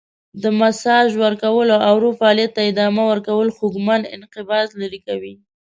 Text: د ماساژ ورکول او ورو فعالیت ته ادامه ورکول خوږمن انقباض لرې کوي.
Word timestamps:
د 0.43 0.45
ماساژ 0.59 1.09
ورکول 1.23 1.67
او 1.87 1.93
ورو 1.97 2.09
فعالیت 2.19 2.51
ته 2.55 2.61
ادامه 2.71 3.03
ورکول 3.11 3.47
خوږمن 3.55 4.01
انقباض 4.15 4.67
لرې 4.81 4.99
کوي. 5.07 5.33